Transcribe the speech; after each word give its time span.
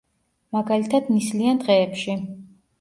მაგალითად, 0.57 1.13
ნისლიან 1.17 1.63
დღეებში. 1.63 2.19